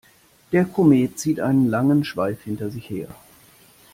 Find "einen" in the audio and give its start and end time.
1.39-1.67